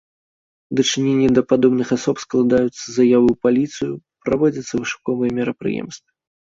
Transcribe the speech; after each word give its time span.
У 0.71 0.77
дачыненні 0.79 1.29
да 1.39 1.43
падобных 1.53 1.87
асоб 1.97 2.15
складаюцца 2.25 2.81
заявы 2.97 3.27
ў 3.31 3.37
паліцыю, 3.49 3.93
праводзяцца 4.27 4.73
вышуковыя 4.85 5.31
мерапрыемствы. 5.45 6.09